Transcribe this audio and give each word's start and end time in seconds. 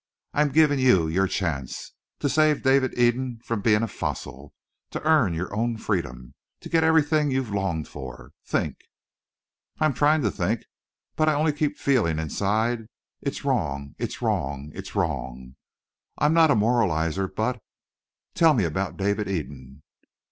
I'm 0.33 0.49
giving 0.49 0.79
you 0.79 1.07
your 1.07 1.27
chance. 1.27 1.93
To 2.21 2.27
save 2.27 2.63
Dave 2.63 2.83
Eden 2.97 3.39
from 3.45 3.61
being 3.61 3.83
a 3.83 3.87
fossil. 3.87 4.51
To 4.89 5.03
earn 5.07 5.35
your 5.35 5.55
own 5.55 5.77
freedom. 5.77 6.33
To 6.61 6.69
get 6.69 6.83
everything 6.83 7.29
you've 7.29 7.51
longed 7.53 7.87
for. 7.87 8.31
Think!" 8.43 8.77
"I'm 9.79 9.93
trying 9.93 10.23
to 10.23 10.31
think 10.31 10.63
but 11.15 11.29
I 11.29 11.35
only 11.35 11.53
keep 11.53 11.77
feeling, 11.77 12.17
inside, 12.17 12.87
'It's 13.21 13.45
wrong! 13.45 13.93
It's 13.99 14.23
wrong! 14.23 14.71
It's 14.73 14.95
wrong!' 14.95 15.53
I'm 16.17 16.33
not 16.33 16.49
a 16.49 16.55
moralizer, 16.55 17.27
but 17.27 17.61
tell 18.33 18.55
me 18.55 18.63
about 18.63 18.97
David 18.97 19.29
Eden!" 19.29 19.83